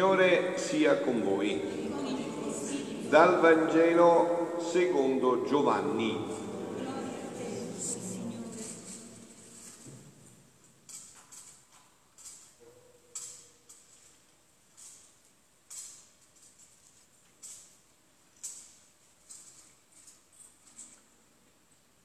[0.00, 1.60] Signore sia con voi.
[3.10, 6.18] Dal Vangelo secondo Giovanni.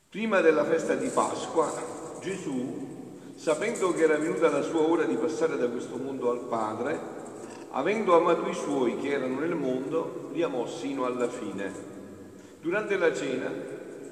[0.09, 1.71] Prima della festa di Pasqua,
[2.19, 7.24] Gesù, sapendo che era venuta la sua ora di passare da questo mondo al Padre,
[7.75, 11.93] avendo amato i suoi che erano nel mondo, li amò sino alla fine.
[12.61, 13.51] Durante la cena,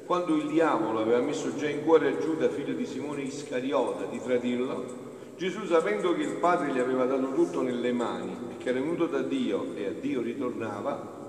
[0.06, 4.22] quando il diavolo aveva messo già in cuore a Giuda, figlio di Simone Iscariota, di
[4.22, 8.80] tradirlo, Gesù, sapendo che il Padre gli aveva dato tutto nelle mani e che era
[8.80, 11.22] venuto da Dio e a Dio ritornava,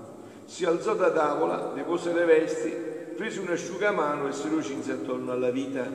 [0.43, 2.69] si alzò da tavola, depose le vesti,
[3.15, 5.89] prese un asciugamano e se lo cinse attorno alla vita.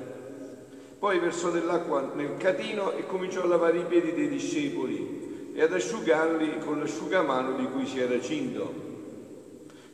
[0.98, 5.19] Poi versò dell'acqua nel catino e cominciò a lavare i piedi dei discepoli
[5.60, 8.72] e ad asciugarli con l'asciugamano di cui si era cinto.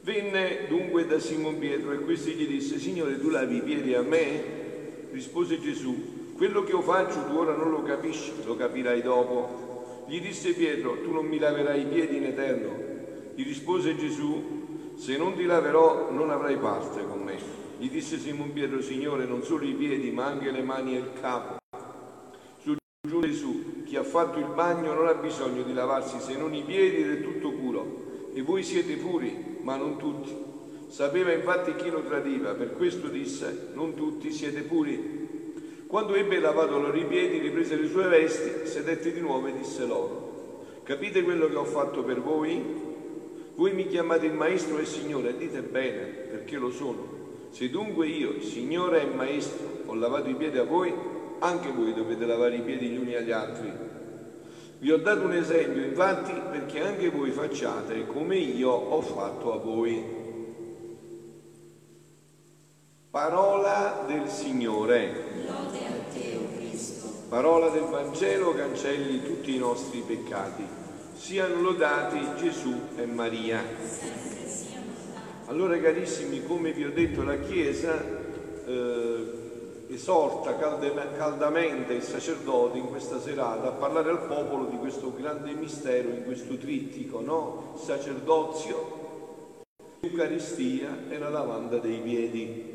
[0.03, 4.03] Venne dunque da Simon Pietro e questi gli disse, Signore, tu lavi i piedi a
[4.03, 5.09] me?
[5.11, 10.05] Rispose Gesù, quello che io faccio tu ora non lo capisci, lo capirai dopo.
[10.07, 12.71] Gli disse Pietro, tu non mi laverai i piedi in eterno.
[13.35, 17.39] Gli rispose Gesù, se non ti laverò non avrai parte con me.
[17.77, 21.11] Gli disse Simon Pietro, Signore, non solo i piedi ma anche le mani e il
[21.21, 21.57] capo.
[23.07, 26.63] Soggiunge Gesù, chi ha fatto il bagno non ha bisogno di lavarsi se non i
[26.63, 28.05] piedi ed è tutto puro.
[28.33, 30.35] E voi siete puri, ma non tutti.
[30.89, 35.85] Sapeva infatti chi lo tradiva, per questo disse, non tutti siete puri.
[35.87, 39.85] Quando ebbe lavato loro i piedi, riprese le sue vesti, sedette di nuovo e disse
[39.85, 42.63] loro, capite quello che ho fatto per voi?
[43.55, 47.25] Voi mi chiamate il Maestro e il Signore, dite bene, perché lo sono.
[47.51, 50.93] Se dunque io, Signore e Maestro, ho lavato i piedi a voi,
[51.39, 53.86] anche voi dovete lavare i piedi gli uni agli altri.
[54.79, 59.57] Vi ho dato un esempio, infatti, perché anche voi facciate come io ho fatto a
[59.57, 60.05] voi.
[63.11, 65.25] Parola del Signore.
[67.31, 70.65] Parola del Vangelo cancelli tutti i nostri peccati.
[71.15, 73.65] Siano lodati Gesù e Maria.
[75.47, 77.99] Allora carissimi, come vi ho detto, la Chiesa
[78.67, 79.46] eh,
[79.89, 86.09] esorta caldamente il sacerdote in questa serata a parlare al popolo di questo grande mistero,
[86.09, 87.75] in questo trittico, no?
[87.77, 89.05] Sacerdozio,
[90.01, 92.75] Eucaristia e la lavanda dei piedi.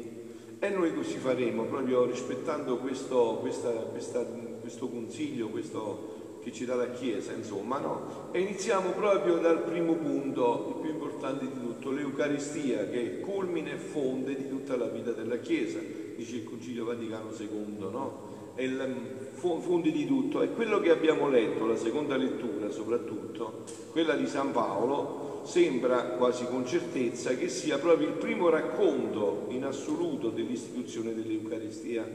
[0.60, 4.24] E noi così faremo, proprio rispettando questo, questa, questa,
[4.60, 8.30] questo consiglio, questo che ci dà la Chiesa, insomma, no?
[8.32, 13.74] E iniziamo proprio dal primo punto, il più importante di tutto, l'Eucaristia, che è culmine
[13.74, 15.80] e fonde di tutta la vita della Chiesa
[16.22, 18.30] dice il Concilio Vaticano II, no?
[18.56, 20.42] Il fondi di tutto.
[20.42, 26.46] E quello che abbiamo letto, la seconda lettura soprattutto, quella di San Paolo, sembra quasi
[26.46, 32.08] con certezza che sia proprio il primo racconto in assoluto dell'istituzione dell'Eucaristia,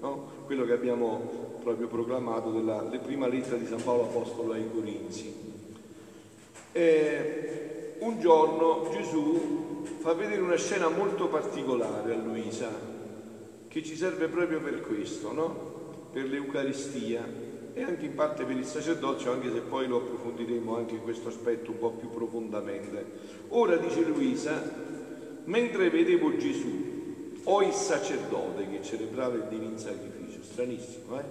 [0.00, 0.28] no?
[0.46, 5.48] quello che abbiamo proprio proclamato della prima lettera di San Paolo Apostolo ai Corinzi.
[6.72, 12.89] E un giorno Gesù fa vedere una scena molto particolare a Luisa,
[13.70, 16.08] che ci serve proprio per questo, no?
[16.12, 17.24] per l'Eucaristia
[17.72, 21.28] e anche in parte per il sacerdozio, anche se poi lo approfondiremo anche in questo
[21.28, 23.04] aspetto un po' più profondamente.
[23.50, 24.60] Ora, dice Luisa,
[25.44, 26.88] mentre vedevo Gesù
[27.44, 31.24] o il sacerdote che celebrava il divino sacrificio, stranissimo, eh?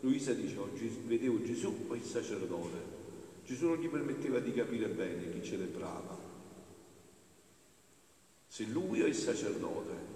[0.00, 0.70] Luisa dice, oh,
[1.04, 2.98] vedevo Gesù o il sacerdote.
[3.44, 6.18] Gesù non gli permetteva di capire bene chi celebrava,
[8.46, 10.09] se lui o il sacerdote.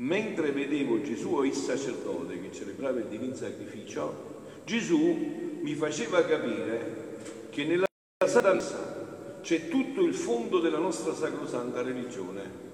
[0.00, 7.16] Mentre vedevo Gesù o il sacerdote che celebrava il divino sacrificio, Gesù mi faceva capire
[7.50, 7.86] che nella
[8.24, 12.66] Santa Messa c'è tutto il fondo della nostra sacrosanta religione.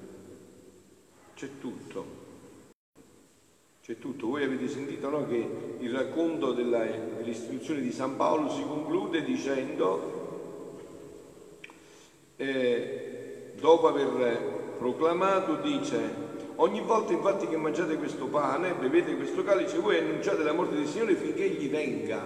[1.34, 2.22] C'è tutto.
[3.82, 4.27] C'è tutto.
[4.27, 5.48] Voi avete sentito no, che
[5.78, 10.78] il racconto della, dell'istituzione di San Paolo si conclude dicendo,
[12.36, 16.23] eh, dopo aver proclamato, dice,
[16.56, 20.86] Ogni volta infatti che mangiate questo pane, bevete questo calice, voi annunciate la morte del
[20.86, 22.24] Signore finché Egli venga.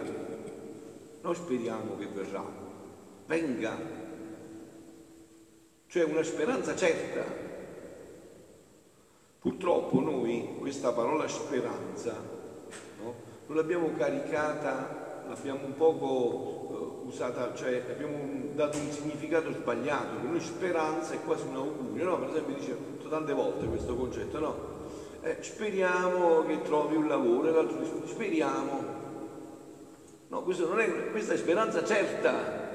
[1.22, 2.44] Noi speriamo che verrà.
[3.26, 3.78] Venga.
[5.86, 7.24] Cioè una speranza certa.
[9.38, 12.12] Purtroppo noi questa parola speranza
[13.00, 13.14] no?
[13.46, 16.57] non l'abbiamo caricata, l'abbiamo un poco
[17.08, 18.16] usata, cioè abbiamo
[18.54, 22.18] dato un significato sbagliato, per noi speranza è quasi un augurio, no?
[22.18, 22.76] Per esempio dice
[23.08, 24.76] tante volte questo concetto, no?
[25.22, 28.96] Eh, speriamo che trovi un lavoro, e l'altro dice speriamo.
[30.28, 32.66] No, è, questa è speranza certa.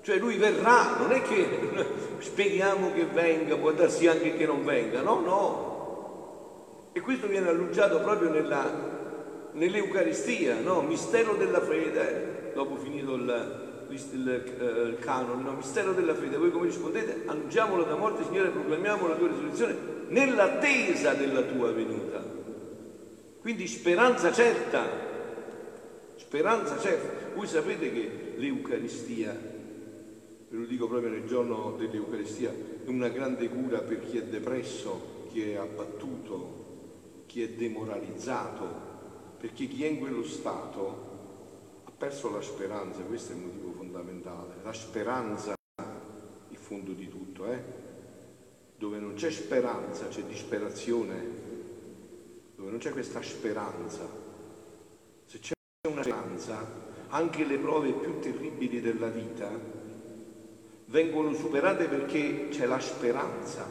[0.00, 1.46] Cioè lui verrà, non è che
[2.18, 6.90] speriamo che venga, può darsi anche che non venga, no, no.
[6.92, 8.70] E questo viene annunciato proprio nella,
[9.52, 10.82] nell'Eucaristia, no?
[10.82, 15.52] Mistero della fede, dopo finito il, il, eh, il canone, no?
[15.52, 17.22] mistero della fede, voi come rispondete?
[17.26, 19.76] Annunciamolo da morte, Signore, proclamiamo la tua risurrezione
[20.08, 22.40] nell'attesa della tua venuta.
[23.40, 24.84] Quindi speranza certa,
[26.16, 27.34] speranza certa.
[27.34, 32.50] Voi sapete che l'Eucaristia, ve lo dico proprio nel giorno dell'Eucaristia,
[32.84, 36.60] è una grande cura per chi è depresso, chi è abbattuto,
[37.26, 38.90] chi è demoralizzato,
[39.38, 41.11] perché chi è in quello stato
[42.02, 45.54] perso la speranza, questo è il motivo fondamentale, la speranza
[46.48, 47.62] il fondo di tutto, eh?
[48.76, 51.24] dove non c'è speranza c'è disperazione,
[52.56, 54.04] dove non c'è questa speranza,
[55.26, 55.52] se c'è
[55.88, 56.66] una speranza,
[57.10, 59.48] anche le prove più terribili della vita
[60.86, 63.64] vengono superate perché c'è la speranza.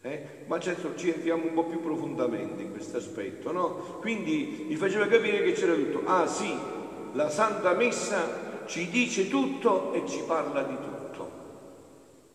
[0.00, 0.44] Eh?
[0.46, 3.98] Ma certo ci entriamo un po' più profondamente in questo aspetto, no?
[4.00, 6.02] Quindi mi faceva capire che c'era tutto.
[6.04, 6.82] Ah sì,
[7.14, 11.30] la Santa Messa ci dice tutto e ci parla di tutto.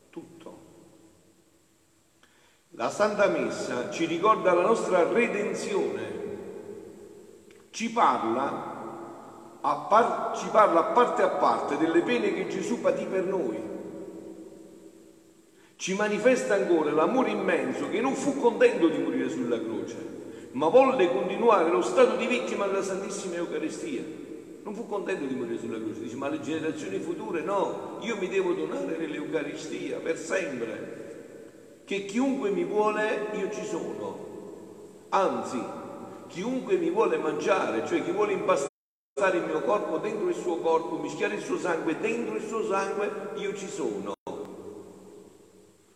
[0.10, 0.60] Tutto.
[2.72, 6.18] La Santa Messa ci ricorda la nostra redenzione,
[7.72, 8.78] ci parla
[9.62, 13.78] a, par- ci parla a parte a parte delle pene che Gesù patì per noi
[15.76, 19.96] ci manifesta ancora l'amore immenso che non fu contento di morire sulla croce,
[20.52, 24.28] ma volle continuare lo stato di vittima della Santissima Eucaristia.
[24.64, 28.28] Non fu contento di morire sulla croce, dice ma le generazioni future no, io mi
[28.28, 34.28] devo donare nell'Eucaristia per sempre, che chiunque mi vuole io ci sono.
[35.10, 35.60] Anzi,
[36.28, 40.98] chiunque mi vuole mangiare, cioè chi vuole impastare il mio corpo dentro il suo corpo,
[40.98, 44.14] mischiare il suo sangue dentro il suo sangue, io ci sono.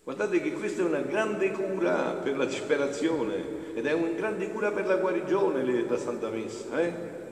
[0.03, 4.71] Guardate che questa è una grande cura per la disperazione ed è una grande cura
[4.71, 7.22] per la guarigione la Santa Messa, eh?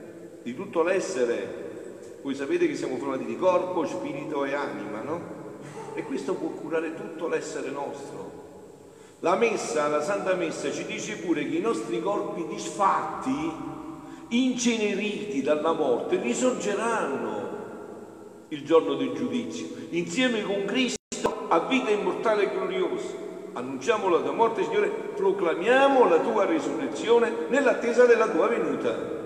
[0.42, 1.70] Di tutto l'essere.
[2.22, 5.20] Voi sapete che siamo formati di corpo, spirito e anima, no?
[5.94, 8.40] E questo può curare tutto l'essere nostro.
[9.20, 13.52] La messa, la Santa Messa ci dice pure che i nostri corpi disfatti,
[14.28, 17.50] inceneriti dalla morte, risorgeranno
[18.48, 23.14] il giorno del giudizio, insieme con Cristo a vita immortale e gloriosa.
[23.52, 29.21] Annunciamo la tua morte, Signore, proclamiamo la tua risurrezione nell'attesa della tua venuta.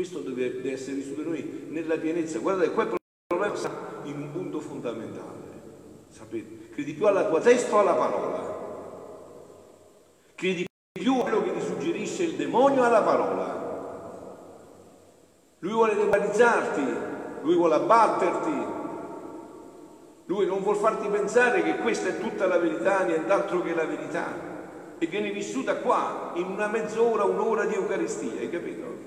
[0.00, 2.38] Questo deve, deve essere vissuto noi nella pienezza.
[2.38, 3.70] Guardate, qua il problema sta
[4.04, 5.36] in un punto fondamentale.
[6.08, 6.70] Sapete?
[6.70, 8.56] Credi più alla tua testa o alla parola?
[10.34, 14.38] Credi più a quello che ti suggerisce il demonio alla parola?
[15.58, 16.82] Lui vuole demonizzarti,
[17.42, 18.64] lui vuole abbatterti,
[20.24, 24.32] lui non vuol farti pensare che questa è tutta la verità, nient'altro che la verità,
[24.98, 28.99] e viene vissuta qua, in una mezz'ora, un'ora di Eucaristia, hai capito?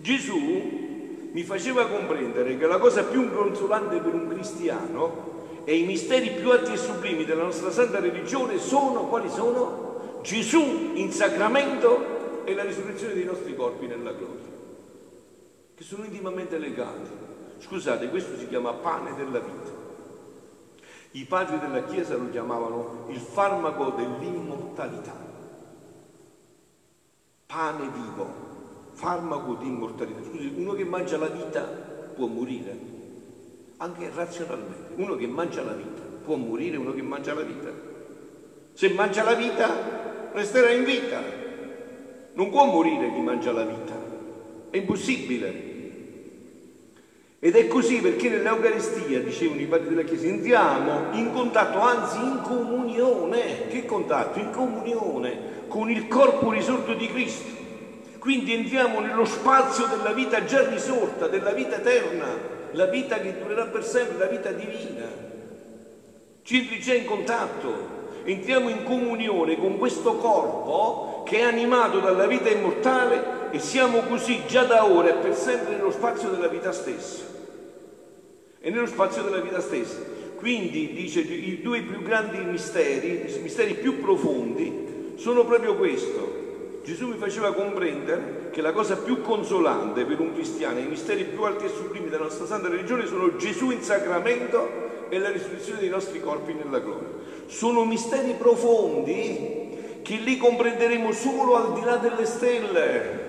[0.00, 5.28] Gesù mi faceva comprendere che la cosa più consolante per un cristiano
[5.64, 10.20] e i misteri più alti e sublimi della nostra santa religione sono, quali sono?
[10.22, 14.48] Gesù in sacramento e la risurrezione dei nostri corpi nella gloria,
[15.74, 17.10] che sono intimamente legati.
[17.58, 19.78] Scusate, questo si chiama pane della vita.
[21.12, 25.28] I padri della Chiesa lo chiamavano il farmaco dell'immortalità.
[27.46, 28.49] Pane vivo,
[28.92, 30.20] farmaco di immortalità.
[30.22, 31.62] Scusi, uno che mangia la vita
[32.14, 32.78] può morire,
[33.78, 34.94] anche razionalmente.
[34.96, 37.70] Uno che mangia la vita può morire, uno che mangia la vita.
[38.72, 41.20] Se mangia la vita, resterà in vita.
[42.32, 43.94] Non può morire chi mangia la vita.
[44.70, 45.68] È impossibile.
[47.42, 52.40] Ed è così perché nell'Eucaristia, dicevano i padri della Chiesa, entriamo in contatto, anzi in
[52.42, 53.66] comunione.
[53.68, 54.38] Che contatto?
[54.38, 57.59] In comunione con il corpo risorto di Cristo.
[58.20, 62.26] Quindi entriamo nello spazio della vita già risorta, della vita eterna,
[62.72, 65.06] la vita che durerà per sempre, la vita divina.
[66.42, 67.72] Ci entri già in contatto,
[68.24, 74.42] entriamo in comunione con questo corpo che è animato dalla vita immortale e siamo così
[74.46, 77.24] già da ora e per sempre nello spazio della vita stessa
[78.60, 79.98] e nello spazio della vita stessa.
[80.36, 86.39] Quindi, dice, i due più grandi misteri, i misteri più profondi, sono proprio questo.
[86.82, 91.42] Gesù mi faceva comprendere che la cosa più consolante per un cristiano, i misteri più
[91.42, 95.90] alti e sublimi della nostra santa religione sono Gesù in sacramento e la risurrezione dei
[95.90, 97.08] nostri corpi nella gloria.
[97.46, 103.28] Sono misteri profondi che li comprenderemo solo al di là delle stelle.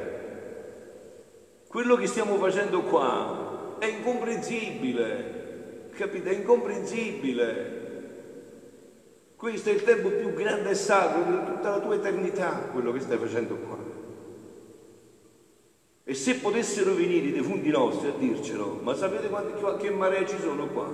[1.67, 6.29] Quello che stiamo facendo qua è incomprensibile, capite?
[6.29, 7.80] È incomprensibile.
[9.41, 12.99] Questo è il tempo più grande e sacro di tutta la tua eternità, quello che
[12.99, 13.75] stai facendo qua.
[16.03, 20.37] E se potessero venire i defunti nostri a dircelo, ma sapete quanti, che marea ci
[20.39, 20.87] sono qua?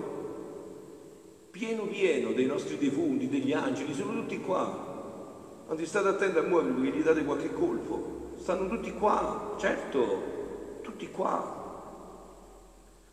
[1.52, 5.66] Pieno pieno dei nostri defunti, degli angeli, sono tutti qua.
[5.68, 8.30] Anzi, state attenti a muovervi che gli date qualche colpo.
[8.38, 11.66] Stanno tutti qua, certo, tutti qua.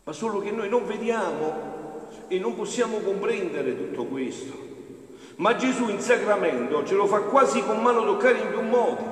[0.01, 4.64] Ma solo che noi non vediamo e non possiamo comprendere tutto questo.
[5.37, 9.03] Ma Gesù in sacramento ce lo fa quasi con mano toccare in più modi.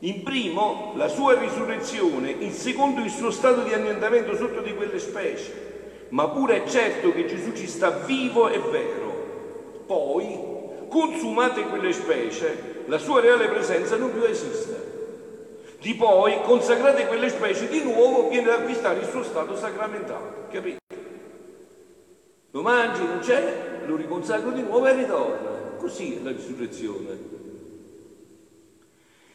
[0.00, 4.98] In primo, la sua risurrezione, in secondo, il suo stato di annientamento sotto di quelle
[4.98, 6.06] specie.
[6.10, 9.84] Ma pure è certo che Gesù ci sta vivo e vero.
[9.86, 10.38] Poi,
[10.88, 14.86] consumate quelle specie, la sua reale presenza non più esiste.
[15.80, 20.46] Di poi, consacrate quelle specie, di nuovo viene ad acquistare il suo stato sacramentale.
[20.50, 20.78] Capite?
[22.52, 25.50] Lo mangi, non c'è, lo riconsacro di nuovo e ritorna.
[25.78, 27.36] Così è la risurrezione.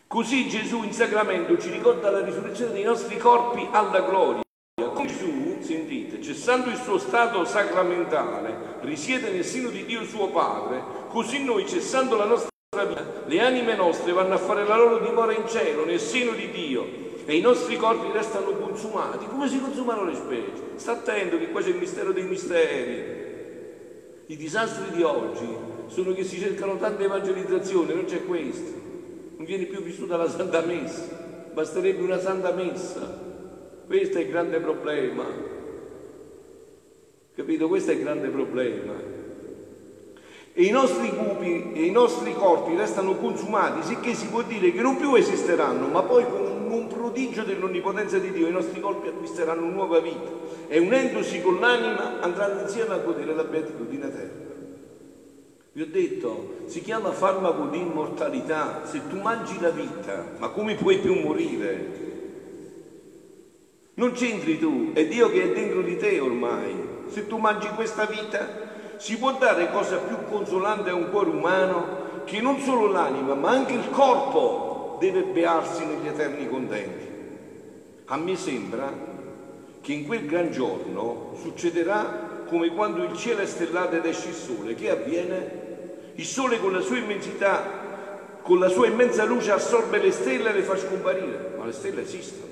[0.08, 4.42] Così Gesù in sacramento ci ricorda la risurrezione dei nostri corpi alla gloria.
[4.80, 10.84] Come Gesù, sentite, cessando il suo stato sacramentale, risiede nel seno di Dio suo Padre,
[11.08, 12.50] così noi, cessando la nostra
[12.86, 16.52] vita, le anime nostre vanno a fare la loro dimora in cielo, nel seno di
[16.52, 16.86] Dio,
[17.26, 19.26] e i nostri corpi restano consumati.
[19.26, 20.74] Come si consumano le specie?
[20.76, 23.33] Sta attento che qua c'è il mistero dei misteri.
[24.28, 25.48] I disastri di oggi
[25.88, 28.84] sono che si cercano tante evangelizzazioni, non c'è questo
[29.44, 33.32] non viene più vissuta la Santa Messa, basterebbe una Santa Messa.
[33.86, 35.26] Questo è il grande problema.
[37.36, 37.68] Capito?
[37.68, 38.94] Questo è il grande problema.
[40.54, 44.80] E i nostri cupi e i nostri corpi restano consumati, sicché si può dire che
[44.82, 46.43] non più esisteranno, ma poi con
[46.74, 50.30] un prodigio dell'onnipotenza di Dio i nostri corpi acquisteranno nuova vita
[50.68, 54.52] e unendosi con l'anima andranno insieme a godere la beatitudine eterna.
[55.76, 58.86] Vi ho detto, si chiama farmaco di immortalità.
[58.86, 62.02] Se tu mangi la vita, ma come puoi più morire?
[63.96, 66.76] Non c'entri tu, è Dio che è dentro di te ormai.
[67.08, 68.48] Se tu mangi questa vita,
[68.98, 73.50] si può dare cosa più consolante a un cuore umano che non solo l'anima, ma
[73.50, 74.63] anche il corpo
[75.04, 77.06] deve bearsi negli eterni contenti.
[78.06, 79.12] A me sembra
[79.82, 84.34] che in quel gran giorno succederà come quando il cielo è stellato ed esce il
[84.34, 84.76] sole.
[84.76, 85.62] Che avviene?
[86.16, 90.54] Il sole con la sua immensità, con la sua immensa luce assorbe le stelle e
[90.54, 92.52] le fa scomparire, ma le stelle esistono.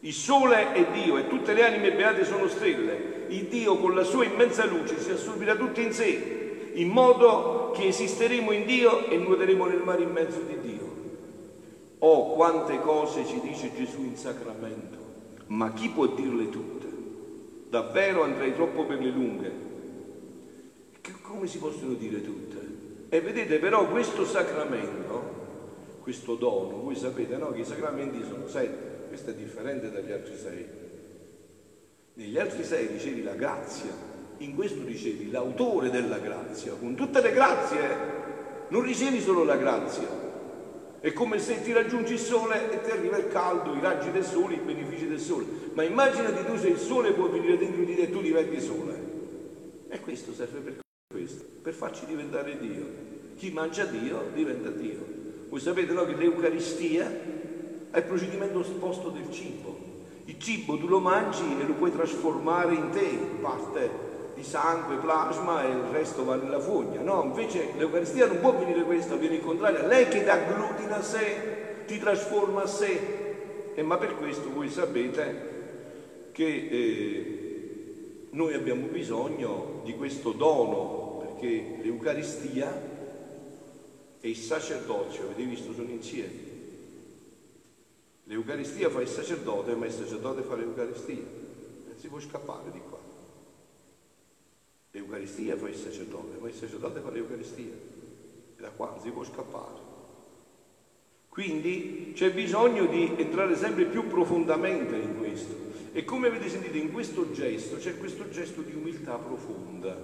[0.00, 3.24] Il sole è Dio e tutte le anime beate sono stelle.
[3.28, 7.88] Il Dio con la sua immensa luce si assorbirà tutte in sé, in modo che
[7.88, 10.81] esisteremo in Dio e nuoteremo nel mare immenso di Dio.
[12.04, 14.98] Oh, quante cose ci dice Gesù in sacramento,
[15.46, 16.88] ma chi può dirle tutte?
[17.68, 19.70] Davvero andrei troppo per le lunghe
[21.32, 22.58] come si possono dire tutte?
[23.08, 29.08] E vedete però questo sacramento, questo dono, voi sapete no, che i sacramenti sono sette,
[29.08, 30.66] questo è differente dagli altri sei.
[32.14, 33.90] Negli altri sei ricevi la grazia,
[34.38, 37.78] in questo ricevi l'autore della grazia, con tutte le grazie,
[38.68, 40.21] non ricevi solo la grazia.
[41.02, 44.24] È come se ti raggiungi il sole e ti arriva il caldo, i raggi del
[44.24, 45.44] sole, i benefici del sole.
[45.72, 49.00] Ma immaginati tu se il sole può venire dentro di te e tu diventi sole.
[49.88, 50.78] E questo serve per
[51.12, 52.86] questo, per farci diventare Dio.
[53.36, 55.04] Chi mangia Dio diventa Dio.
[55.48, 57.10] Voi sapete no, che l'Eucaristia
[57.90, 59.76] è il procedimento opposto del cibo.
[60.26, 64.11] Il cibo tu lo mangi e lo puoi trasformare in te, parte
[64.42, 67.00] di sangue, plasma e il resto va nella fogna.
[67.00, 69.86] No, invece l'Eucaristia non può venire questo, viene il contrario.
[69.86, 73.20] Lei che dà glutine a sé, ti trasforma a sé.
[73.74, 75.50] E ma per questo voi sapete
[76.32, 82.90] che eh, noi abbiamo bisogno di questo dono che l'Eucaristia
[84.20, 86.50] e il sacerdozio, avete visto, sono insieme.
[88.24, 91.14] L'Eucaristia fa il sacerdote, ma il sacerdote fa l'Eucaristia.
[91.14, 92.91] Non si può scappare di qua.
[94.92, 97.72] L'Eucaristia fa il sacerdote, ma il sacerdote fa l'Eucaristia.
[98.56, 99.90] E da qua non si può scappare.
[101.28, 105.54] Quindi c'è bisogno di entrare sempre più profondamente in questo.
[105.94, 109.98] E come avete sentito in questo gesto, c'è questo gesto di umiltà profonda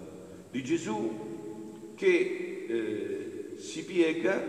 [0.50, 4.42] di Gesù che eh, si piega,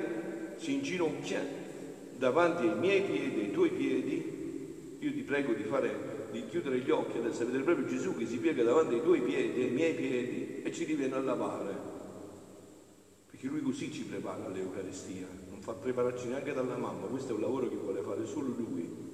[0.56, 1.46] si inginocchia
[2.18, 4.38] davanti ai miei piedi, ai tuoi piedi.
[5.00, 8.38] Io ti prego di, fare, di chiudere gli occhi adesso, vedere proprio Gesù che si
[8.38, 11.98] piega davanti ai tuoi piedi, ai miei piedi e ci riviene a lavare.
[13.30, 17.42] Perché lui così ci prepara all'Eucaristia, non fa prepararci neanche dalla mamma, questo è un
[17.42, 19.08] lavoro che vuole fare solo lui.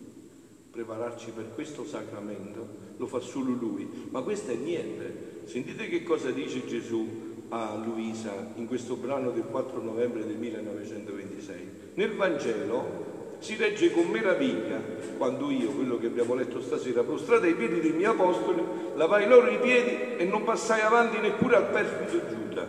[0.71, 2.67] prepararci per questo sacramento,
[2.97, 4.07] lo fa solo lui.
[4.09, 5.43] Ma questo è niente.
[5.45, 11.69] Sentite che cosa dice Gesù a Luisa in questo brano del 4 novembre del 1926.
[11.93, 13.04] Nel Vangelo
[13.39, 14.81] si legge con meraviglia
[15.17, 18.63] quando io, quello che abbiamo letto stasera, prostrata ai piedi dei miei apostoli,
[18.95, 22.67] lavai loro i piedi e non passai avanti neppure al perfido Giuda.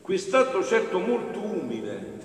[0.00, 2.18] Quest'atto certo molto umile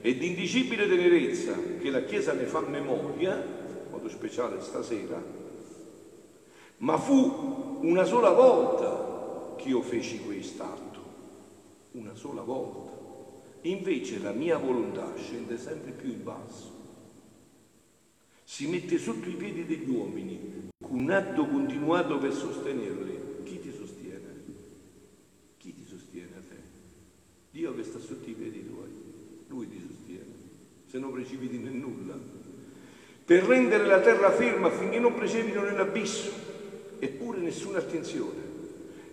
[0.00, 5.22] e di indicibile tenerezza che la Chiesa ne fa memoria, in modo speciale stasera,
[6.78, 11.00] ma fu una sola volta che io feci quest'atto,
[11.92, 12.90] una sola volta.
[13.62, 16.81] Invece la mia volontà scende sempre più in basso
[18.52, 23.18] si mette sotto i piedi degli uomini con un atto continuato per sostenerli.
[23.44, 24.28] Chi ti sostiene?
[25.56, 26.56] Chi ti sostiene a te?
[27.50, 28.90] Dio che sta sotto i piedi tuoi,
[29.48, 30.34] lui ti sostiene,
[30.86, 32.14] se non precipiti nel nulla.
[33.24, 36.30] Per rendere la terra ferma affinché non precipitino nell'abisso,
[36.98, 38.50] eppure nessuna attenzione.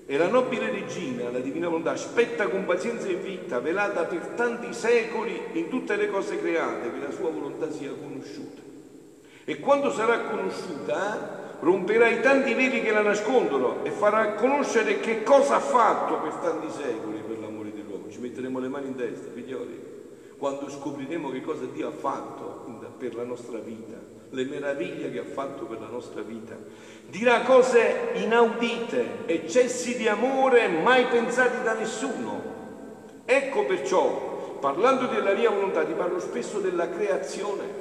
[0.06, 4.74] E la nobile regina, la divina volontà, aspetta con pazienza e vita, velata per tanti
[4.74, 8.68] secoli in tutte le cose create, che la sua volontà sia conosciuta.
[9.50, 15.24] E quando sarà conosciuta, romperà i tanti veli che la nascondono e farà conoscere che
[15.24, 18.12] cosa ha fatto per tanti secoli per l'amore dell'uomo.
[18.12, 19.82] Ci metteremo le mani in testa, figlioli,
[20.38, 23.98] quando scopriremo che cosa Dio ha fatto per la nostra vita,
[24.30, 26.56] le meraviglie che ha fatto per la nostra vita.
[27.08, 32.44] Dirà cose inaudite, eccessi di amore mai pensati da nessuno.
[33.26, 37.79] Ecco perciò, parlando della mia volontà, ti parlo spesso della creazione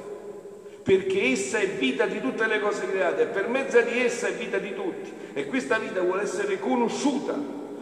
[0.83, 4.33] perché essa è vita di tutte le cose create e per mezzo di essa è
[4.33, 5.11] vita di tutti.
[5.33, 7.33] E questa vita vuole essere conosciuta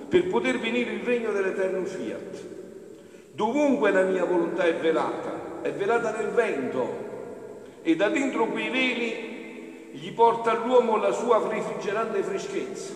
[0.07, 2.43] per poter venire il regno dell'eterno fiat.
[3.31, 7.05] Dovunque la mia volontà è velata, è velata nel vento
[7.83, 12.93] e da dentro quei veli gli porta all'uomo la sua refrigerante freschezza.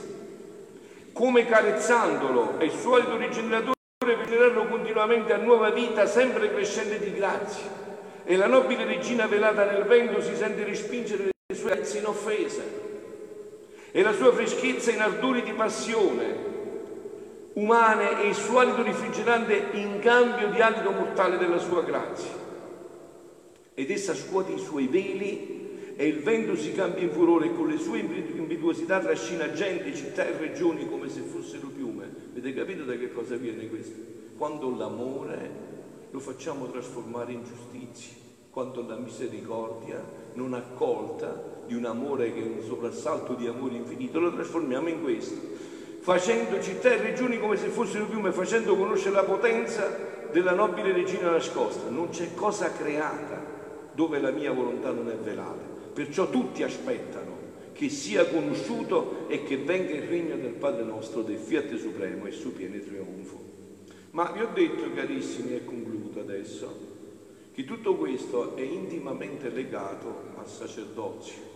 [1.13, 7.13] Come carezzandolo e il solito rigeneratore per generarlo continuamente a nuova vita, sempre crescente di
[7.13, 7.90] grazia
[8.23, 12.89] e la nobile regina velata nel vento si sente respingere le sue razze in offese
[13.91, 16.49] e la sua freschezza in ardori di passione
[17.53, 22.39] umane e il suo alito refrigerante in cambio di alito mortale della sua grazia.
[23.73, 27.67] Ed essa scuote i suoi veli e il vento si cambia in furore e con
[27.67, 32.09] le sue impetuosità trascina gente, città e regioni come se fossero piume.
[32.31, 33.99] Avete capito da che cosa viene questo?
[34.37, 35.69] Quando l'amore
[36.11, 38.15] lo facciamo trasformare in giustizia,
[38.49, 44.19] quanto la misericordia non accolta di un amore che è un soprassalto di amore infinito,
[44.19, 45.39] lo trasformiamo in questo,
[46.01, 51.31] facendo città e regioni come se fossero piume, facendo conoscere la potenza della nobile regina
[51.31, 51.89] nascosta.
[51.89, 53.41] Non c'è cosa creata
[53.93, 55.69] dove la mia volontà non è velata.
[55.93, 57.39] Perciò tutti aspettano
[57.73, 62.31] che sia conosciuto e che venga il regno del Padre nostro, del Fiat Supremo e
[62.31, 63.49] su pieno trionfo.
[64.11, 66.00] Ma vi ho detto, carissimi, e concludo
[66.31, 66.99] adesso,
[67.51, 71.49] che tutto questo è intimamente legato al sacerdozio.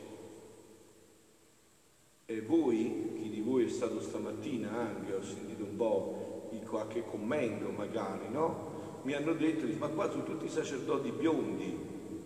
[2.26, 7.06] E voi, chi di voi è stato stamattina anche, ho sentito un po' di qualche
[7.06, 8.74] commento magari, no?
[9.04, 11.78] Mi hanno detto, ma qua sono tutti sacerdoti biondi,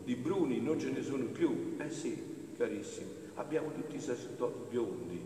[0.04, 1.76] di bruni non ce ne sono più.
[1.78, 5.22] Eh sì, carissimi, abbiamo tutti i sacerdoti biondi,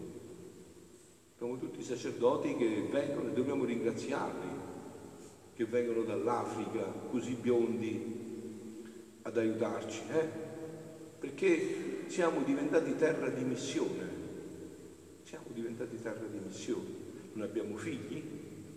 [1.35, 4.63] abbiamo tutti i sacerdoti che vengono e dobbiamo ringraziarli
[5.55, 8.21] che vengono dall'Africa, così biondi,
[9.21, 10.27] ad aiutarci, eh?
[11.19, 14.09] perché siamo diventati terra di missione,
[15.23, 16.89] siamo diventati terra di missione,
[17.33, 18.21] non abbiamo figli,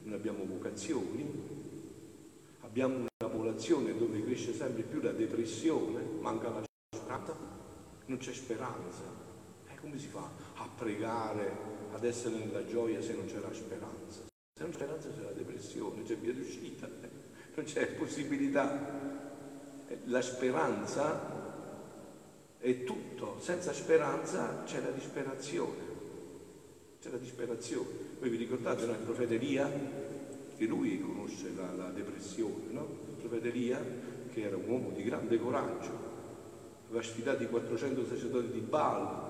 [0.04, 1.28] non abbiamo vocazioni,
[2.60, 6.62] abbiamo una popolazione dove cresce sempre più la depressione, manca la
[6.94, 7.36] speranza,
[8.06, 9.02] non c'è speranza.
[9.68, 11.50] E come si fa a pregare,
[11.92, 14.35] ad essere nella gioia se non c'è la speranza?
[14.56, 16.88] Se non c'è speranza c'è la depressione, c'è via d'uscita,
[17.56, 19.04] non c'è possibilità.
[20.04, 21.44] La speranza
[22.56, 25.94] è tutto, senza speranza c'è la disperazione.
[27.02, 27.88] C'è la disperazione.
[28.18, 28.94] Voi vi ricordate no?
[29.30, 29.70] Elia?
[30.56, 32.88] Che lui conosce la, la depressione, no?
[33.42, 33.78] Elia,
[34.32, 35.90] che era un uomo di grande coraggio,
[36.88, 39.24] aveva sfidato i 400 sacerdoti di Baal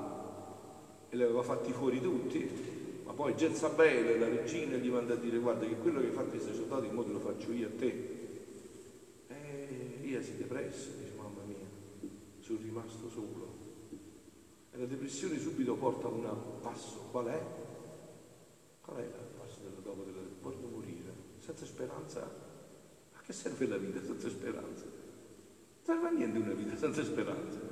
[1.08, 2.75] e li aveva fatti fuori tutti,
[3.16, 6.40] poi Jezabele, la regina, gli manda a dire guarda che quello che hai fatto ai
[6.40, 8.14] sacerdoti, modo lo faccio io a te.
[9.28, 11.66] E io si depressa, dice mamma mia,
[12.40, 13.54] sono rimasto solo.
[14.70, 17.42] E la depressione subito porta a un passo, qual è?
[18.82, 21.12] Qual è il passo della dopo della voglio morire?
[21.38, 22.20] Senza speranza?
[22.20, 24.84] A che serve la vita senza speranza?
[24.84, 27.65] Non serve a niente una vita senza speranza.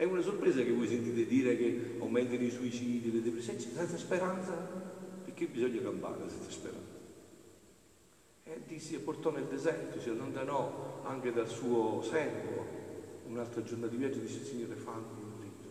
[0.00, 4.52] È una sorpresa che voi sentite dire che aumentano i suicidi, le depressioni, senza speranza?
[5.26, 6.96] Perché bisogna campare senza speranza?
[8.44, 12.64] E dissi e portò nel deserto, si allontanò anche dal suo servo.
[13.26, 15.68] Un'altra giornata di viaggio disse, Signore, fammi morire.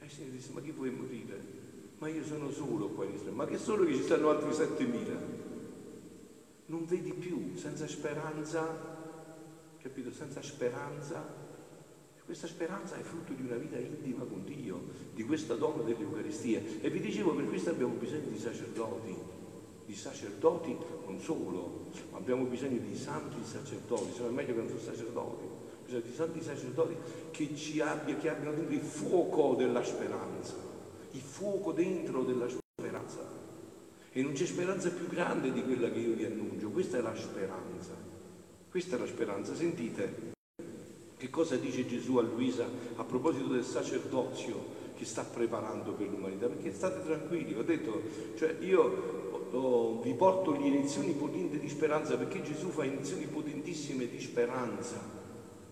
[0.00, 1.40] E il Signore disse, ma chi vuoi morire?
[1.98, 3.36] Ma io sono solo qua in Israele.
[3.36, 5.16] Ma che solo che ci stanno altri settemila?
[6.66, 8.66] Non vedi più, senza speranza,
[9.80, 10.10] capito?
[10.10, 11.46] Senza speranza.
[12.28, 14.82] Questa speranza è frutto di una vita intima con Dio,
[15.14, 16.60] di questa donna dell'Eucaristia.
[16.82, 19.16] E vi dicevo, per questo abbiamo bisogno di sacerdoti,
[19.86, 24.80] di sacerdoti non solo, ma abbiamo bisogno di santi sacerdoti, sono meglio che non sono
[24.80, 25.44] sacerdoti,
[25.86, 26.96] bisogno di santi sacerdoti
[27.30, 30.56] che ci abbia, che abbiano dentro il fuoco della speranza,
[31.12, 33.20] il fuoco dentro della speranza.
[34.12, 37.16] E non c'è speranza più grande di quella che io vi annuncio, questa è la
[37.16, 37.94] speranza.
[38.68, 39.54] Questa è la speranza.
[39.54, 40.36] Sentite
[41.18, 46.46] che cosa dice Gesù a Luisa a proposito del sacerdozio che sta preparando per l'umanità,
[46.46, 48.02] perché state tranquilli, ho detto,
[48.36, 54.08] cioè io oh, vi porto le iniezioni potenti di speranza perché Gesù fa iniezioni potentissime
[54.08, 54.96] di speranza.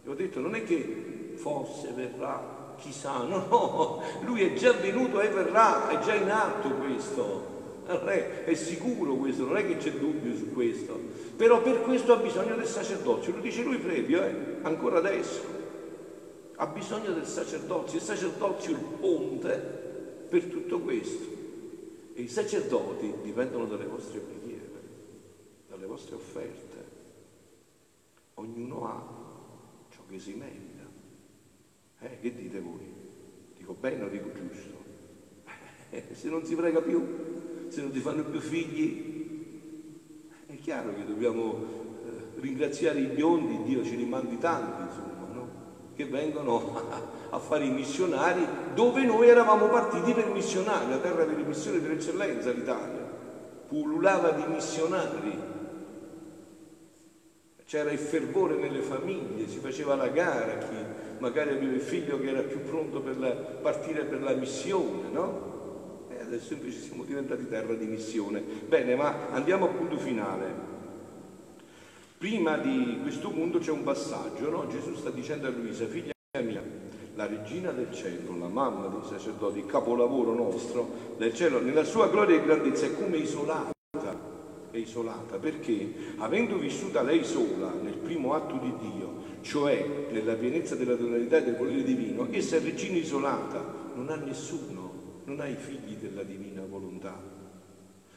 [0.05, 5.21] E ho detto, non è che forse verrà, chissà, no, no, lui è già venuto
[5.21, 7.55] e verrà, è già in atto questo.
[7.87, 10.99] È, sicuro questo, non è che c'è dubbio su questo.
[11.37, 14.35] Però per questo ha bisogno del sacerdozio, lo dice lui previo, eh?
[14.63, 15.57] ancora adesso
[16.57, 19.57] ha bisogno del sacerdozio, il sacerdozio è il ponte
[20.29, 21.35] per tutto questo.
[22.15, 24.71] E i sacerdoti dipendono dalle vostre preghiere,
[25.69, 26.85] dalle vostre offerte.
[28.35, 30.85] Ognuno ha ciò che si merita.
[32.01, 32.93] Eh, che dite voi?
[33.57, 34.85] Dico bene o dico giusto?
[36.13, 37.05] Se non si prega più,
[37.69, 39.15] se non si fanno più figli,
[40.47, 41.55] è chiaro che dobbiamo
[42.05, 45.17] eh, ringraziare i biondi, Dio ci rimandi tanti, insomma
[45.97, 46.79] che vengono
[47.31, 51.93] a fare i missionari dove noi eravamo partiti per missionari, la terra delle missioni per
[51.93, 53.05] eccellenza l'Italia,
[53.67, 55.55] pullulava di missionari,
[57.65, 60.77] c'era il fervore nelle famiglie, si faceva la gara, chi
[61.19, 65.55] magari aveva il figlio che era più pronto per la, partire per la missione, no?
[66.27, 68.43] Adesso invece siamo diventati terra di missione.
[68.67, 70.75] Bene, ma andiamo al punto finale.
[72.19, 74.67] Prima di questo punto c'è un passaggio, no?
[74.67, 76.13] Gesù sta dicendo a Luisa, figlia
[76.43, 76.63] mia,
[77.15, 82.09] la regina del cielo, la mamma dei sacerdoti, il capolavoro nostro del cielo, nella sua
[82.09, 83.71] gloria e grandezza è come isolata,
[84.71, 90.75] è isolata, perché avendo vissuta lei sola nel primo atto di Dio, cioè nella pienezza
[90.75, 93.63] della tonalità e del volere divino, essa è regina isolata,
[93.95, 97.19] non ha nessuno, non ha i figli della divina volontà,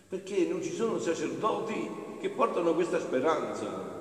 [0.07, 1.89] perché non ci sono sacerdoti
[2.19, 3.97] che portano questa speranza.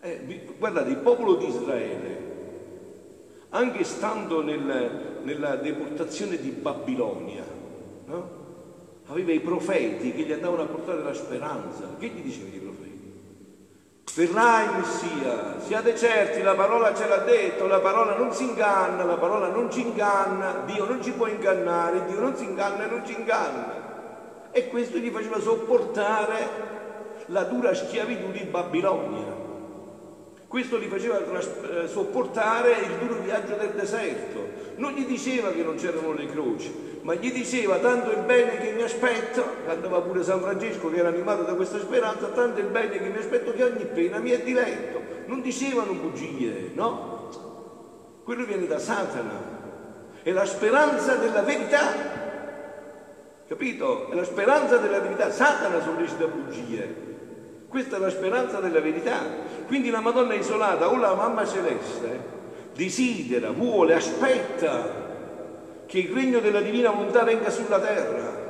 [0.00, 2.30] Eh, guardate, il popolo di Israele,
[3.50, 7.44] anche stando nel, nella deportazione di Babilonia,
[8.06, 8.40] no?
[9.06, 11.96] aveva i profeti che gli andavano a portare la speranza.
[11.98, 12.71] Che gli dicevano i profeti?
[14.14, 19.04] Verrà il Messia, siate certi, la parola ce l'ha detto, la parola non si inganna,
[19.04, 22.90] la parola non ci inganna, Dio non ci può ingannare, Dio non si inganna e
[22.90, 24.50] non ci inganna.
[24.50, 26.46] E questo gli faceva sopportare
[27.26, 29.34] la dura schiavitù di Babilonia.
[30.46, 34.51] Questo gli faceva eh, sopportare il duro viaggio del deserto.
[34.76, 38.72] Non gli diceva che non c'erano le croci, ma gli diceva tanto il bene che
[38.72, 42.98] mi aspetto, cantava pure San Francesco che era animato da questa speranza, tanto il bene
[42.98, 45.00] che mi aspetto che ogni pena mi è diletto.
[45.26, 48.20] Non dicevano bugie, no?
[48.24, 49.60] Quello viene da Satana.
[50.22, 52.20] È la speranza della verità.
[53.46, 54.10] Capito?
[54.10, 55.30] È la speranza della verità.
[55.30, 57.10] Satana sollecita bugie.
[57.68, 59.18] Questa è la speranza della verità.
[59.66, 62.40] Quindi la Madonna isolata o la mamma celeste
[62.74, 65.00] desidera, vuole, aspetta
[65.86, 68.40] che il regno della divina volontà venga sulla terra.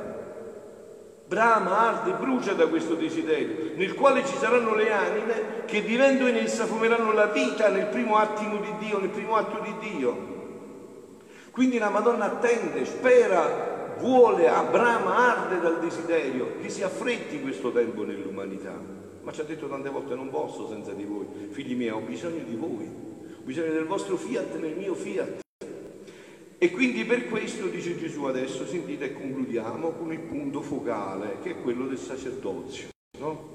[1.25, 6.35] Brama, arde, brucia da questo desiderio, nel quale ci saranno le anime che vivendo in
[6.35, 10.31] essa fumeranno la vita nel primo attimo di Dio, nel primo atto di Dio.
[11.51, 18.03] Quindi la Madonna attende, spera, vuole, abrama, arde dal desiderio che si affretti questo tempo
[18.03, 21.25] nell'umanità ma ci ha detto tante volte non posso senza di voi.
[21.49, 22.89] Figli miei, ho bisogno di voi,
[23.43, 25.41] ho bisogno del vostro fiat nel mio fiat.
[26.57, 31.51] E quindi per questo, dice Gesù adesso, sentite e concludiamo con il punto focale, che
[31.51, 32.87] è quello del sacerdozio.
[33.19, 33.51] No?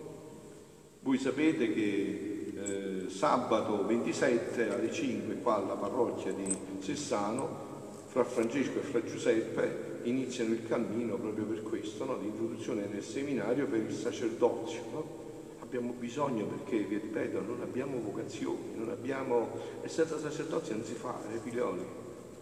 [1.00, 7.66] Voi sapete che eh, sabato 27 alle 5 qua alla parrocchia di Sessano,
[8.08, 12.18] fra Francesco e fra Giuseppe iniziano il cammino proprio per questo, no?
[12.18, 14.82] di introduzione nel seminario per il sacerdozio.
[14.92, 15.27] No?
[15.68, 19.50] Abbiamo bisogno perché, vi ripeto, non abbiamo vocazioni, non abbiamo...
[19.82, 21.84] e senza sacerdozio non si fa, eh, figlioli.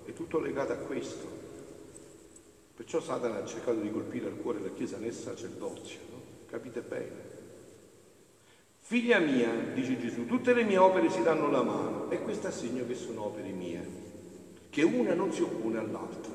[0.05, 1.45] è tutto legato a questo.
[2.77, 6.21] Perciò Satana ha cercato di colpire al cuore la Chiesa nel sacerdozio, no?
[6.49, 7.35] capite bene?
[8.79, 12.53] Figlia mia, dice Gesù, tutte le mie opere si danno la mano e questo è
[12.53, 13.85] segno che sono opere mie,
[14.71, 16.33] che una non si oppone all'altra.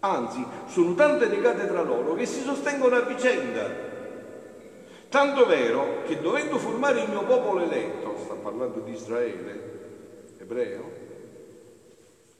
[0.00, 3.87] Anzi, sono tante legate tra loro che si sostengono a vicenda.
[5.08, 10.90] Tanto vero che dovendo formare il mio popolo eletto, sta parlando di Israele, ebreo,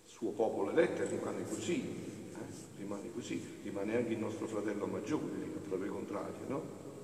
[0.05, 2.55] suo popolo eletto rimane così, eh?
[2.77, 5.25] rimane così, rimane anche il nostro fratello maggiore,
[5.67, 6.63] proprio contrario, no?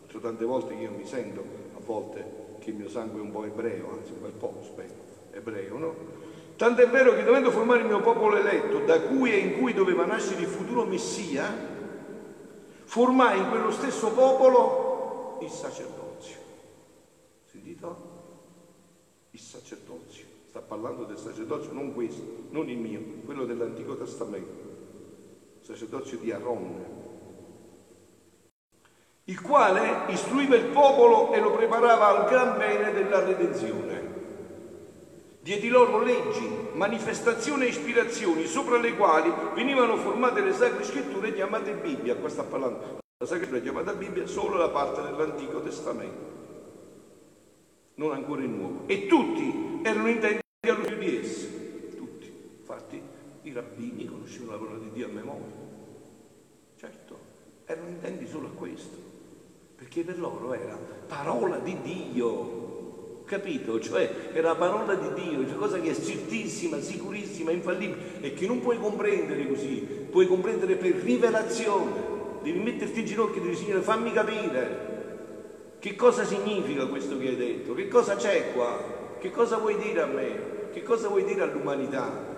[0.08, 1.42] Cioè, tante volte io mi sento
[1.84, 4.92] volte che il mio sangue è un po' ebreo, anzi un bel po', spero,
[5.32, 5.94] ebreo, no?
[6.56, 10.04] Tant'è vero che dovendo formare il mio popolo eletto, da cui e in cui doveva
[10.04, 11.72] nascere il futuro Messia,
[12.84, 14.83] formai in quello stesso popolo
[15.44, 16.36] il sacerdozio.
[17.44, 18.12] Sentito?
[19.30, 20.24] Il sacerdozio.
[20.48, 24.72] Sta parlando del sacerdozio, non questo, non il mio, quello dell'Antico Testamento.
[25.60, 27.02] Il sacerdozio di Aaron,
[29.24, 34.12] il quale istruiva il popolo e lo preparava al gran bene della redenzione.
[35.40, 41.72] Diedi loro leggi, manifestazioni e ispirazioni sopra le quali venivano formate le sacre scritture chiamate
[41.72, 42.16] Bibbia.
[42.16, 46.32] Qua sta parlando la sacra scrittura chiamata Bibbia solo la parte dell'Antico Testamento,
[47.94, 48.82] non ancora il Nuovo.
[48.86, 51.96] E tutti erano intenti all'uso di esse.
[51.96, 52.32] Tutti.
[52.58, 53.00] Infatti
[53.42, 55.62] i rabbini conoscevano la parola di Dio a memoria.
[56.76, 57.18] Certo,
[57.66, 59.12] erano intenti solo a questo
[59.76, 63.80] perché per loro era parola di Dio, capito?
[63.80, 68.60] Cioè era parola di Dio, cioè cosa che è certissima, sicurissima, infallibile e che non
[68.60, 72.22] puoi comprendere così, puoi comprendere per rivelazione.
[72.44, 74.92] Devi metterti in ginocchio e dire Signore fammi capire
[75.78, 80.02] che cosa significa questo che hai detto, che cosa c'è qua, che cosa vuoi dire
[80.02, 82.32] a me, che cosa vuoi dire all'umanità.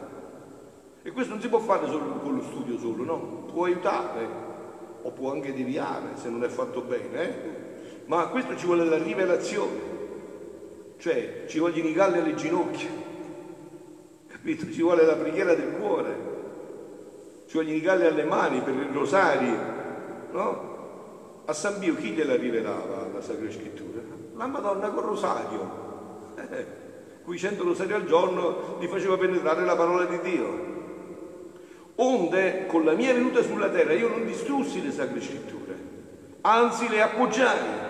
[1.02, 3.18] E questo non si può fare solo con lo studio solo, no?
[3.52, 4.28] Può aiutare,
[5.02, 7.34] o può anche deviare se non è fatto bene, eh?
[8.04, 9.80] ma questo ci vuole la rivelazione,
[10.98, 12.90] cioè ci vogliono i galli alle ginocchia,
[14.28, 14.70] capito?
[14.70, 16.16] Ci vuole la preghiera del cuore,
[17.46, 19.75] ci vogliono i galli alle mani per il rosario,
[20.37, 20.75] no?
[21.46, 24.01] A San Pio chi gliela rivelava la Sacra Scrittura?
[24.35, 26.66] La Madonna col rosario, eh,
[27.25, 30.75] cui cento rosari al giorno gli faceva penetrare la parola di Dio.
[31.96, 35.75] Onde con la mia venuta sulla terra io non distrussi le sacre scritture,
[36.42, 37.85] anzi le appoggiai.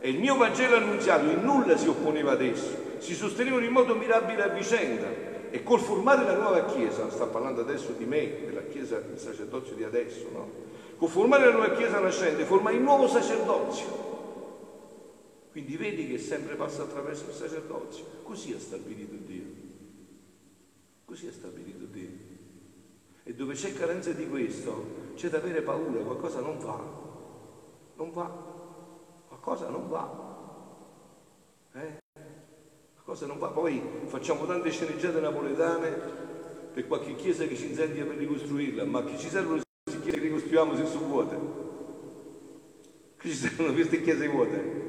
[0.00, 3.94] E il mio Vangelo annunziato in nulla si opponeva ad esso, si sostenevano in modo
[3.94, 5.32] mirabile a vicenda.
[5.50, 9.76] E col formare la nuova Chiesa, sta parlando adesso di me, della Chiesa, del sacerdozio
[9.76, 10.50] di adesso, no?
[11.04, 14.02] Col formare la nuova Chiesa nascente, forma il nuovo sacerdozio.
[15.50, 18.06] Quindi vedi che sempre passa attraverso il sacerdozio.
[18.22, 19.44] Così ha stabilito Dio.
[21.04, 22.08] Così ha stabilito Dio.
[23.22, 26.80] E dove c'è carenza di questo, c'è da avere paura, qualcosa non va.
[27.96, 28.30] Non va.
[29.28, 30.38] Qualcosa non va.
[31.74, 31.98] Eh?
[32.94, 33.48] Qualcosa non va.
[33.48, 35.90] Poi facciamo tante sceneggiate napoletane
[36.72, 39.60] per qualche chiesa che ci incendia per ricostruirla, ma che ci servono
[40.04, 41.36] chiese che ricostruiamo se sono vuote?
[43.18, 44.82] Che ci servono queste chiese vuote?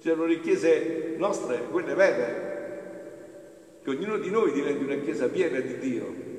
[0.00, 5.78] C'erano le chiese nostre, quelle vere, che ognuno di noi diventi una chiesa piena di
[5.78, 6.32] Dio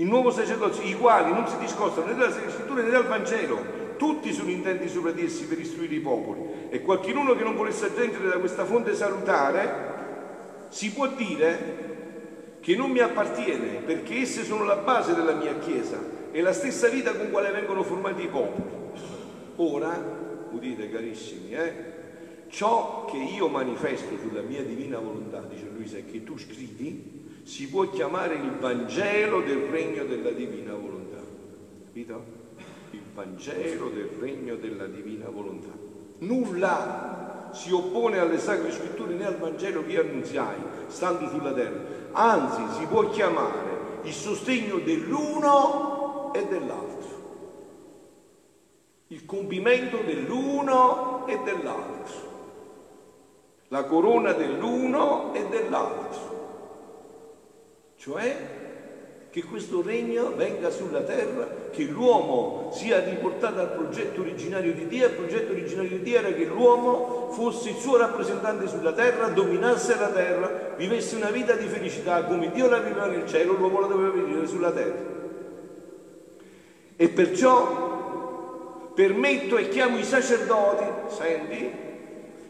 [0.00, 4.32] il nuovo sacerdozio, i quali non si discostano né dalla scrittura né dal Vangelo, tutti
[4.32, 6.40] sono intenti sopra di essi per istruire i popoli.
[6.68, 12.92] E qualcuno che non volesse aggiungere da questa fonte salutare, si può dire che non
[12.92, 15.98] mi appartiene, perché esse sono la base della mia Chiesa
[16.30, 18.76] e la stessa vita con quale vengono formati i popoli.
[19.56, 21.72] Ora, udite carissimi, eh,
[22.48, 27.68] ciò che io manifesto sulla mia divina volontà, dice Luisa, è che tu scrivi, si
[27.68, 31.18] può chiamare il Vangelo del regno della divina volontà.
[31.86, 32.24] Capito?
[32.90, 35.70] Il Vangelo del regno della divina volontà.
[36.18, 41.80] Nulla si oppone alle sacre scritture né al Vangelo che annunziai, stando sulla terra.
[42.12, 45.87] Anzi, si può chiamare il sostegno dell'uno
[46.32, 47.16] e dell'altro.
[49.08, 52.26] Il compimento dell'uno e dell'altro.
[53.68, 56.28] La corona dell'uno e dell'altro
[57.98, 58.56] cioè
[59.30, 65.06] che questo regno venga sulla terra, che l'uomo sia riportato al progetto originario di Dio.
[65.06, 69.96] Il progetto originario di Dio era che l'uomo fosse il suo rappresentante sulla terra, dominasse
[69.98, 73.86] la terra, vivesse una vita di felicità come Dio la viveva nel cielo, l'uomo la
[73.88, 75.07] doveva vivere sulla terra.
[77.00, 81.70] E perciò permetto e chiamo i sacerdoti, senti,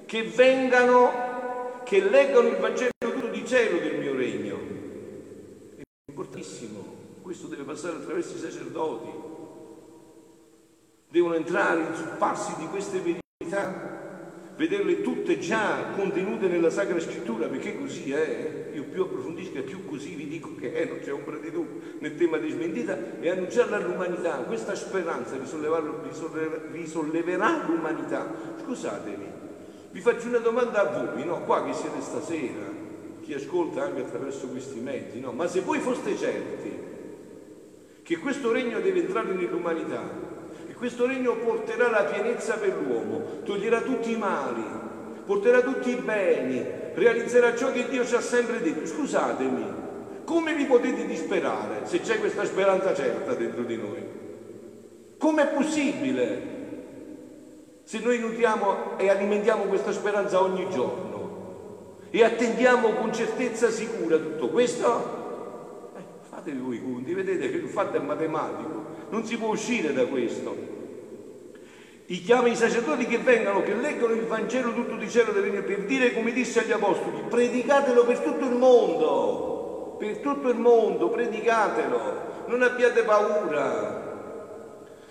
[0.06, 4.58] che vengano, che leggano il Vangelo tutto di cielo del mio regno.
[6.06, 6.82] Importantissimo,
[7.20, 9.10] questo deve passare attraverso i sacerdoti,
[11.10, 13.97] devono entrare, inzupparsi di queste verità
[14.58, 18.66] vederle tutte già contenute nella Sacra Scrittura, perché così è.
[18.74, 21.80] Io più approfondisco e più così vi dico che è, non c'è ombra di dubbio
[22.00, 24.36] nel tema di smentita, e annunciarla all'umanità.
[24.38, 25.36] Questa speranza
[26.72, 28.34] risolleverà l'umanità.
[28.62, 29.26] Scusatemi,
[29.92, 31.44] vi faccio una domanda a voi, no?
[31.44, 32.66] Qua che siete stasera,
[33.22, 35.32] chi ascolta anche attraverso questi mezzi, no?
[35.32, 36.86] Ma se voi foste certi
[38.02, 40.27] che questo regno deve entrare nell'umanità,
[40.78, 44.64] questo regno porterà la pienezza per l'uomo, toglierà tutti i mali,
[45.26, 46.64] porterà tutti i beni,
[46.94, 48.86] realizzerà ciò che Dio ci ha sempre detto.
[48.86, 49.64] Scusatemi,
[50.24, 54.06] come vi potete disperare se c'è questa speranza certa dentro di noi?
[55.18, 56.56] Com'è possibile
[57.82, 64.48] se noi nutriamo e alimentiamo questa speranza ogni giorno e attendiamo con certezza sicura tutto
[64.48, 65.90] questo?
[65.96, 68.77] Eh, fatevi voi i conti, vedete che il fatto è matematico
[69.10, 70.76] non si può uscire da questo.
[72.10, 75.62] I chiama i sacerdoti che vengano, che leggono il Vangelo tutto di cielo del regno
[75.62, 81.10] per dire come disse agli apostoli, predicatelo per tutto il mondo, per tutto il mondo,
[81.10, 82.00] predicatelo,
[82.46, 84.06] non abbiate paura.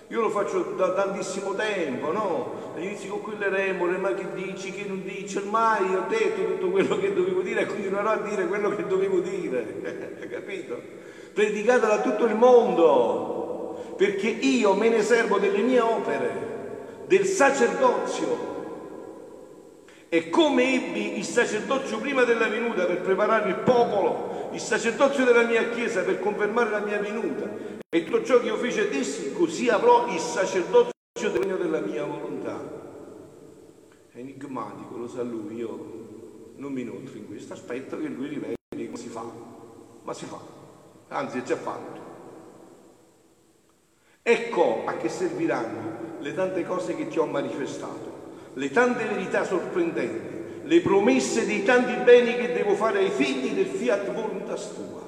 [0.08, 2.72] Io lo faccio da tantissimo tempo, no?
[2.74, 5.36] All'inizio con quelle remore, ma che dici, che non dici?
[5.36, 9.20] Ormai ho detto tutto quello che dovevo dire e continuerò a dire quello che dovevo
[9.20, 10.80] dire, capito?
[11.32, 13.37] Predicatelo a tutto il mondo
[13.98, 18.46] perché io me ne servo delle mie opere, del sacerdozio.
[20.08, 25.42] E come ebbi il sacerdozio prima della venuta per preparare il popolo, il sacerdozio della
[25.42, 27.50] mia chiesa per confermare la mia venuta,
[27.88, 31.80] e tutto ciò che io feci ad essi, così avrò il sacerdozio del regno della
[31.80, 32.56] mia volontà.
[34.12, 38.54] È enigmatico, lo sa lui, io non mi inoltro in questo, aspetto che lui riveli
[38.86, 39.24] come si fa,
[40.04, 40.38] ma si fa,
[41.08, 42.07] anzi è già fatto.
[44.30, 50.66] Ecco a che serviranno le tante cose che ti ho manifestato, le tante verità sorprendenti,
[50.68, 55.00] le promesse dei tanti beni che devo fare ai figli del fiat voluntas tua.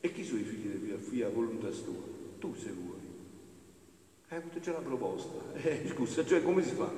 [0.00, 2.00] E chi sono i figli del fiat voluntas tua?
[2.38, 3.00] Tu se vuoi.
[4.28, 5.38] Hai avuto già una proposta.
[5.62, 6.88] Eh, scusa, cioè come si fa?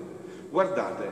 [0.49, 1.11] Guardate,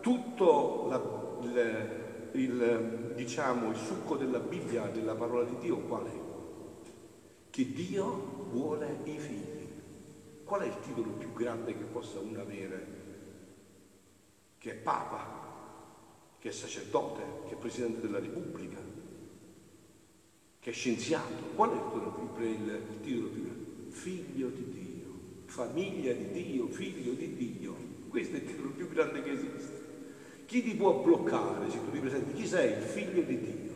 [0.00, 1.02] tutto la,
[1.42, 6.19] il, il, diciamo, il succo della Bibbia, della parola di Dio, qual è?
[7.60, 9.68] Che Dio vuole i figli.
[10.44, 12.86] Qual è il titolo più grande che possa uno avere?
[14.56, 18.78] Che è Papa, che è sacerdote, che è Presidente della Repubblica,
[20.58, 21.34] che è scienziato.
[21.54, 23.90] Qual è il più, il titolo più grande?
[23.90, 25.12] Figlio di Dio,
[25.44, 27.76] famiglia di Dio, figlio di Dio.
[28.08, 29.84] Questo è il titolo più grande che esiste.
[30.46, 32.32] Chi ti può bloccare se tu ti presenti?
[32.32, 32.78] Chi sei?
[32.78, 33.72] Il figlio di Dio.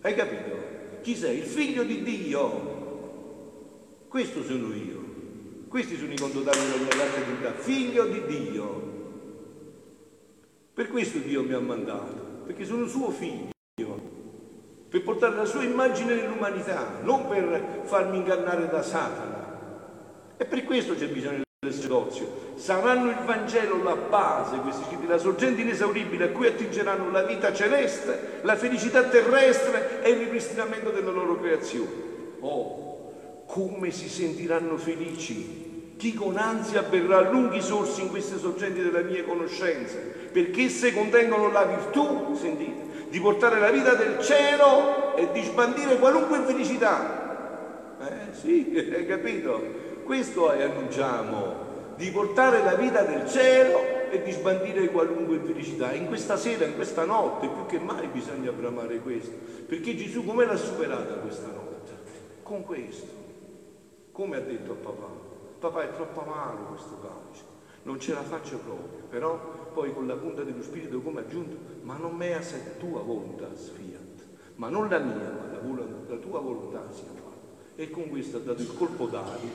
[0.00, 1.00] Hai capito?
[1.02, 1.40] Chi sei?
[1.40, 2.71] Il figlio di Dio.
[4.12, 5.02] Questo sono io.
[5.68, 8.82] Questi sono i condotati della mia carta d'identità, figlio di Dio.
[10.74, 14.00] Per questo Dio mi ha mandato, perché sono suo figlio,
[14.90, 20.36] per portare la sua immagine nell'umanità, non per farmi ingannare da Satana.
[20.36, 22.52] E per questo c'è bisogno del sacerdozio.
[22.56, 27.54] Saranno il Vangelo la base, questi scritti, la sorgente inesauribile a cui attingeranno la vita
[27.54, 32.10] celeste, la felicità terrestre e il ripristinamento della loro creazione.
[32.40, 32.81] Oh,
[33.52, 39.24] come si sentiranno felici chi con ansia berrà lunghi sorsi in queste sorgenti delle mie
[39.24, 39.98] conoscenze,
[40.32, 45.98] perché esse contengono la virtù, sentite, di portare la vita del cielo e di sbandire
[45.98, 47.94] qualunque felicità.
[48.00, 49.62] Eh sì, hai capito?
[50.02, 55.92] Questo annunciamo, di portare la vita del cielo e di sbandire qualunque felicità.
[55.92, 59.36] In questa sera, in questa notte, più che mai bisogna bramare questo,
[59.68, 61.92] perché Gesù come l'ha superata questa notte?
[62.42, 63.21] Con questo.
[64.12, 65.08] Come ha detto a papà?
[65.58, 67.44] Papà è troppo amaro questo calice,
[67.84, 71.56] non ce la faccio proprio, però poi con la punta dello spirito come ha aggiunto,
[71.82, 76.40] ma non mea se tua volontà fiat, ma non la mia, ma la, la tua
[76.40, 77.30] volontà sia fatta.
[77.74, 79.50] E con questo ha dato il colpo d'aria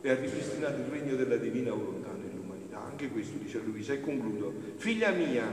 [0.00, 2.82] e ha ripristinato il regno della divina volontà nell'umanità.
[2.82, 4.52] Anche questo dice Luisa e concludo.
[4.76, 5.44] Figlia mia,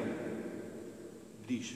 [1.45, 1.75] dice,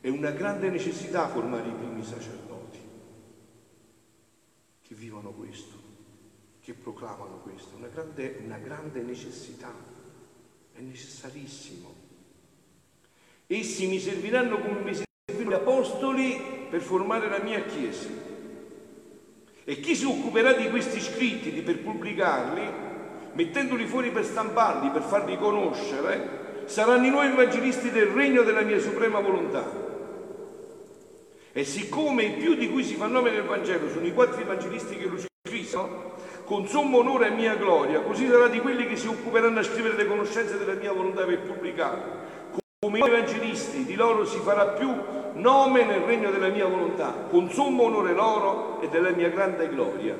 [0.00, 2.78] è una grande necessità formare i primi sacerdoti
[4.82, 5.73] che vivono questo,
[6.64, 9.70] che proclamano questo, una grande, una grande necessità,
[10.72, 11.94] è necessarissimo.
[13.46, 18.08] Essi mi serviranno come mi servirono gli apostoli per formare la mia Chiesa.
[19.62, 22.66] E chi si occuperà di questi scritti, di per pubblicarli,
[23.34, 28.78] mettendoli fuori per stamparli, per farli conoscere, saranno i nuovi evangelisti del regno della mia
[28.80, 29.70] suprema volontà
[31.52, 34.96] E siccome i più di cui si fa nome nel Vangelo sono i quattro evangelisti
[34.96, 35.34] che lo scrivono,
[36.44, 39.96] con sommo onore e mia gloria, così sarà di quelli che si occuperanno a scrivere
[39.96, 42.22] le conoscenze della mia volontà per pubblicare.
[42.80, 44.92] Come i evangelisti, di loro si farà più
[45.34, 50.14] nome nel regno della mia volontà, con sommo onore loro e della mia grande gloria,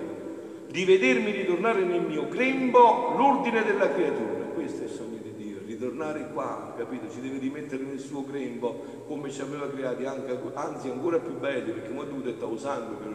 [0.67, 4.45] di vedermi ritornare nel mio grembo l'ordine della creatura.
[4.55, 7.11] Questo è il sogno di Dio, ritornare qua, capito?
[7.13, 11.71] Ci deve rimettere nel suo grembo come ci aveva creati, anche, anzi ancora più belli,
[11.71, 13.14] perché mo è dovuto sangue per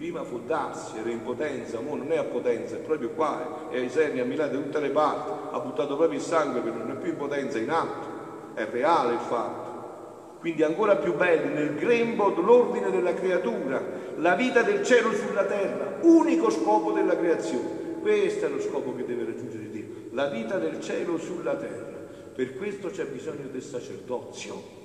[0.00, 3.76] prima fu darsi, era in potenza, ora non è a potenza, è proprio qua, è
[3.76, 6.90] ai serni, a Milano, da tutte le parti, ha buttato proprio il sangue perché non
[6.90, 8.08] è più in potenza, è in atto,
[8.54, 10.38] è reale il fatto.
[10.38, 13.82] Quindi ancora più bello, nel grembo dell'ordine della creatura,
[14.16, 17.98] la vita del cielo sulla terra, unico scopo della creazione.
[18.00, 21.98] Questo è lo scopo che deve raggiungere Dio, la vita del cielo sulla terra.
[22.34, 24.78] Per questo c'è bisogno del sacerdozio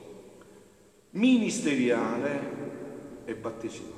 [1.11, 2.39] ministeriale
[3.23, 3.94] e battesimale.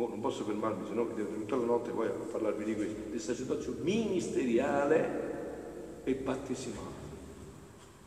[0.00, 3.02] Mo non posso fermarmi, sennò vi devo tutta la notte poi a parlarvi di questo,
[3.10, 7.08] del sacerdozio ministeriale e battesimale.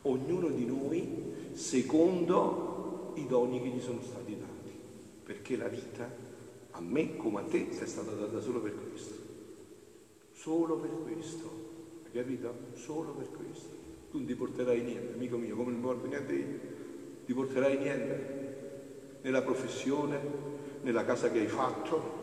[0.01, 4.71] Ognuno di noi secondo i doni che gli sono stati dati,
[5.23, 6.09] perché la vita
[6.71, 9.13] a me come a te è stata data solo per questo.
[10.31, 11.47] Solo per questo.
[12.05, 12.55] Hai capito?
[12.73, 13.69] Solo per questo.
[14.09, 16.59] Tu non ti porterai niente, amico mio, come non porti niente io.
[17.23, 20.52] Ti porterai niente nella professione,
[20.83, 22.21] nella casa che hai fatto,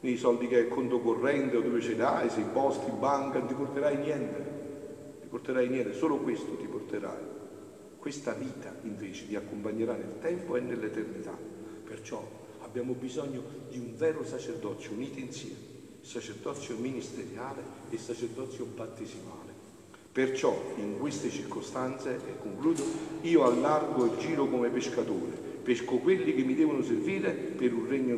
[0.00, 3.54] nei soldi che hai conto corrente o dove ce l'hai, se posti, banca, non ti
[3.54, 7.34] porterai niente, ti porterai niente, solo questo ti porterai.
[7.98, 11.36] Questa vita invece ti accompagnerà nel tempo e nell'eternità.
[11.84, 12.22] Perciò
[12.62, 15.56] abbiamo bisogno di un vero sacerdozio unito insieme,
[16.00, 19.54] sacerdozio ministeriale e sacerdozio battesimale.
[20.12, 22.82] Perciò in queste circostanze, e concludo,
[23.22, 28.16] io allargo il giro come pescatore pesco quelli che mi devono servire per un regno,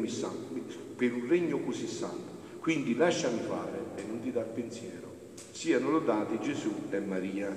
[0.95, 2.37] per un regno così santo.
[2.61, 5.33] Quindi lasciami fare e non ti dar pensiero.
[5.53, 7.49] Siano lodati Gesù e Maria.